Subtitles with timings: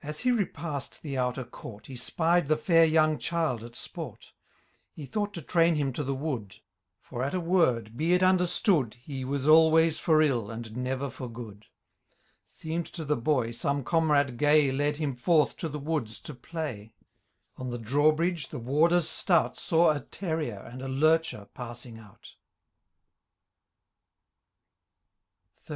[0.00, 1.86] As he repassed the outer court.
[1.88, 4.32] He spied the fiur young child at sport:
[4.92, 6.58] He thought to tmin him to the wood;
[7.02, 8.94] For, at a word, be it understood.
[8.94, 11.66] He was always for ill, and never for good.
[12.46, 16.94] Seem*d to the boy, some comrade gay Led him forth to the woods to play;
[17.56, 22.38] On the drawbridge the warden stout Saw a terrier and lurcher passing out J See
[23.00, 23.58] Appendix.
[23.66, 25.64] Note 2 E «Mj gic.